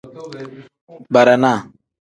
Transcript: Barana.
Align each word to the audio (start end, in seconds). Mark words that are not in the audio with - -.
Barana. 1.13 1.53